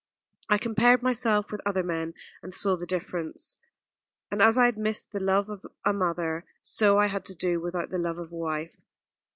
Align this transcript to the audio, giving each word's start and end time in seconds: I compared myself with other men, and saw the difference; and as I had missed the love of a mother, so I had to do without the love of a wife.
I 0.49 0.57
compared 0.57 1.03
myself 1.03 1.51
with 1.51 1.61
other 1.63 1.83
men, 1.83 2.15
and 2.41 2.51
saw 2.51 2.75
the 2.75 2.87
difference; 2.87 3.59
and 4.31 4.41
as 4.41 4.57
I 4.57 4.65
had 4.65 4.75
missed 4.75 5.11
the 5.11 5.19
love 5.19 5.47
of 5.47 5.63
a 5.85 5.93
mother, 5.93 6.43
so 6.63 6.97
I 6.97 7.05
had 7.05 7.23
to 7.25 7.35
do 7.35 7.61
without 7.61 7.91
the 7.91 7.99
love 7.99 8.17
of 8.17 8.31
a 8.31 8.35
wife. 8.35 8.75